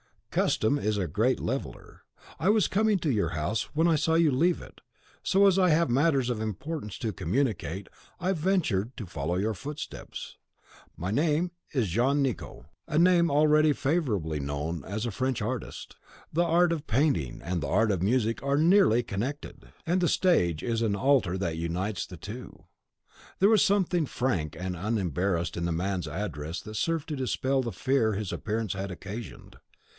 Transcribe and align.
Custom 0.31 0.79
is 0.79 0.97
a 0.97 1.07
great 1.07 1.41
leveller. 1.41 2.03
I 2.39 2.47
was 2.49 2.69
coming 2.69 2.97
to 2.99 3.11
your 3.11 3.31
house 3.31 3.63
when 3.75 3.87
I 3.87 3.95
saw 3.97 4.13
you 4.15 4.31
leave 4.31 4.61
it; 4.61 4.79
so, 5.21 5.45
as 5.45 5.59
I 5.59 5.69
have 5.71 5.89
matters 5.91 6.29
of 6.29 6.39
importance 6.41 6.97
to 6.99 7.11
communicate, 7.11 7.87
I 8.19 8.31
ventured 8.31 8.95
to 8.97 9.05
follow 9.05 9.35
your 9.35 9.53
footsteps. 9.53 10.37
My 10.95 11.11
name 11.11 11.51
is 11.73 11.89
Jean 11.89 12.21
Nicot, 12.21 12.63
a 12.87 12.97
name 12.97 13.29
already 13.29 13.73
favourably 13.73 14.39
known 14.39 14.85
as 14.85 15.05
a 15.05 15.11
French 15.11 15.41
artist. 15.41 15.97
The 16.31 16.45
art 16.45 16.71
of 16.71 16.87
painting 16.87 17.41
and 17.43 17.61
the 17.61 17.67
art 17.67 17.91
of 17.91 18.01
music 18.01 18.41
are 18.41 18.57
nearly 18.57 19.03
connected, 19.03 19.67
and 19.85 19.99
the 19.99 20.07
stage 20.09 20.63
is 20.63 20.81
an 20.81 20.95
altar 20.95 21.37
that 21.37 21.57
unites 21.57 22.07
the 22.07 22.17
two." 22.17 22.63
There 23.39 23.49
was 23.49 23.63
something 23.63 24.05
frank 24.05 24.55
and 24.57 24.75
unembarrassed 24.75 25.57
in 25.57 25.65
the 25.65 25.71
man's 25.73 26.07
address 26.07 26.61
that 26.61 26.75
served 26.75 27.09
to 27.09 27.15
dispel 27.17 27.61
the 27.61 27.73
fear 27.73 28.13
his 28.13 28.31
appearance 28.31 28.73
had 28.73 28.89
occasioned. 28.89 29.57